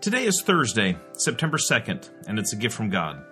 [0.00, 3.24] Today is Thursday, September 2nd, and it's a gift from God.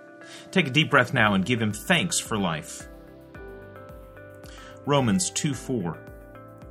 [0.50, 2.88] Take a deep breath now and give Him thanks for life.
[4.86, 5.98] Romans 2 4.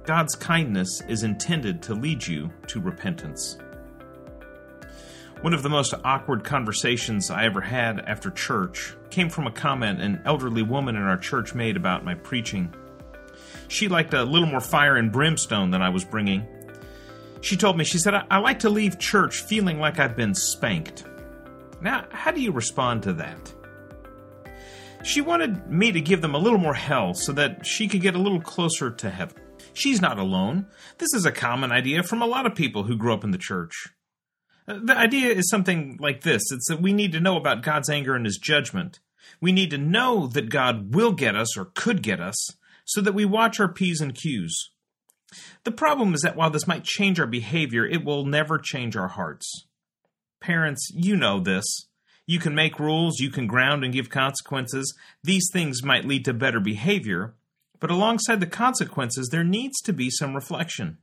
[0.04, 3.58] God's kindness is intended to lead you to repentance.
[5.42, 10.02] One of the most awkward conversations I ever had after church came from a comment
[10.02, 12.74] an elderly woman in our church made about my preaching.
[13.68, 16.48] She liked a little more fire and brimstone than I was bringing,
[17.42, 20.36] she told me, she said, I, I like to leave church feeling like I've been
[20.36, 21.06] spanked.
[21.82, 23.54] Now, how do you respond to that?
[25.04, 28.16] She wanted me to give them a little more hell so that she could get
[28.16, 29.42] a little closer to heaven.
[29.74, 30.68] She's not alone.
[31.00, 33.38] This is a common idea from a lot of people who grew up in the
[33.38, 33.88] church.
[34.68, 37.90] Uh, the idea is something like this it's that we need to know about God's
[37.90, 39.00] anger and his judgment.
[39.40, 43.14] We need to know that God will get us or could get us so that
[43.14, 44.70] we watch our P's and Q's.
[45.64, 49.08] The problem is that while this might change our behavior, it will never change our
[49.08, 49.68] hearts.
[50.40, 51.66] Parents, you know this.
[52.26, 54.96] You can make rules, you can ground and give consequences.
[55.24, 57.36] These things might lead to better behavior,
[57.80, 60.98] but alongside the consequences, there needs to be some reflection.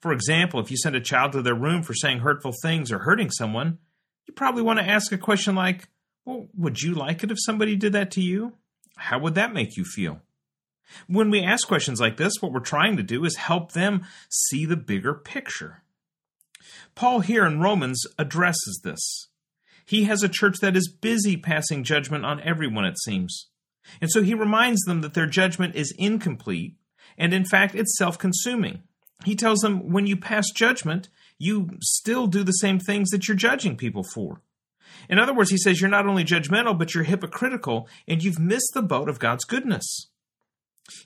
[0.00, 3.00] For example, if you send a child to their room for saying hurtful things or
[3.00, 3.78] hurting someone,
[4.26, 5.88] you probably want to ask a question like,
[6.24, 8.52] Well, would you like it if somebody did that to you?
[8.96, 10.20] How would that make you feel?
[11.06, 14.64] When we ask questions like this, what we're trying to do is help them see
[14.64, 15.82] the bigger picture.
[16.94, 19.28] Paul here in Romans addresses this.
[19.84, 23.48] He has a church that is busy passing judgment on everyone, it seems.
[24.00, 26.76] And so he reminds them that their judgment is incomplete,
[27.16, 28.82] and in fact, it's self consuming.
[29.24, 33.36] He tells them when you pass judgment, you still do the same things that you're
[33.36, 34.42] judging people for.
[35.08, 38.72] In other words, he says you're not only judgmental, but you're hypocritical, and you've missed
[38.74, 40.08] the boat of God's goodness.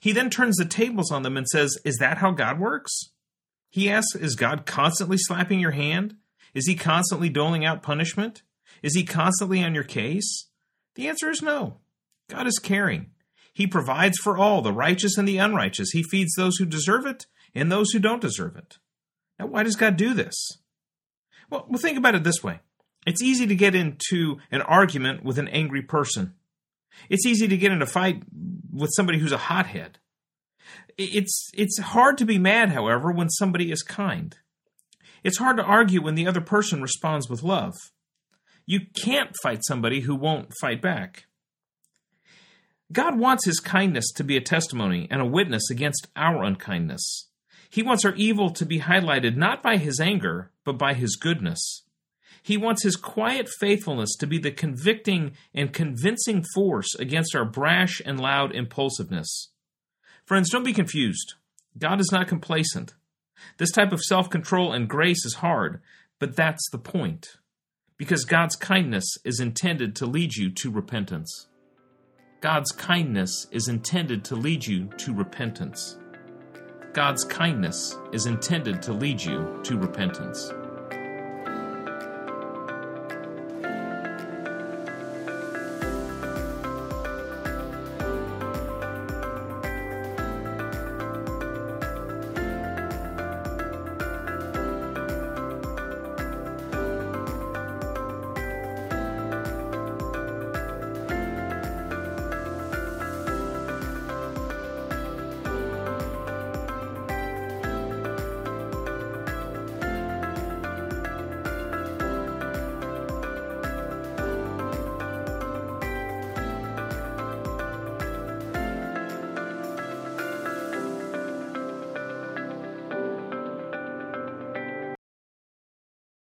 [0.00, 3.12] He then turns the tables on them and says, Is that how God works?
[3.68, 6.16] He asks, Is God constantly slapping your hand?
[6.54, 8.42] Is he constantly doling out punishment?
[8.82, 10.48] Is he constantly on your case?
[10.94, 11.78] The answer is no.
[12.28, 13.10] God is caring.
[13.52, 15.90] He provides for all, the righteous and the unrighteous.
[15.90, 18.78] He feeds those who deserve it and those who don't deserve it.
[19.38, 20.58] Now, why does God do this?
[21.50, 22.60] Well, well think about it this way
[23.06, 26.34] it's easy to get into an argument with an angry person.
[27.08, 28.22] It's easy to get in a fight
[28.72, 29.98] with somebody who's a hothead.
[30.96, 34.36] It's it's hard to be mad, however, when somebody is kind.
[35.22, 37.74] It's hard to argue when the other person responds with love.
[38.66, 41.26] You can't fight somebody who won't fight back.
[42.92, 47.28] God wants his kindness to be a testimony and a witness against our unkindness.
[47.68, 51.84] He wants our evil to be highlighted not by his anger, but by his goodness.
[52.42, 58.00] He wants his quiet faithfulness to be the convicting and convincing force against our brash
[58.04, 59.50] and loud impulsiveness.
[60.24, 61.34] Friends, don't be confused.
[61.78, 62.94] God is not complacent.
[63.58, 65.80] This type of self control and grace is hard,
[66.18, 67.36] but that's the point.
[67.96, 71.48] Because God's kindness is intended to lead you to repentance.
[72.40, 75.98] God's kindness is intended to lead you to repentance.
[76.94, 80.52] God's kindness is intended to lead you to repentance.